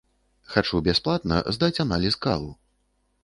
Хачу 0.53 0.79
бясплатна 0.87 1.37
здаць 1.57 1.79
аналіз 1.85 2.17
калу. 2.27 2.51